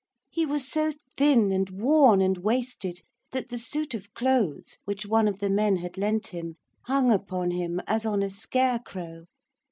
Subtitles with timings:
[0.31, 3.01] He was so thin, and worn, and wasted,
[3.33, 7.51] that the suit of clothes which one of the men had lent him hung upon
[7.51, 9.25] him as on a scarecrow.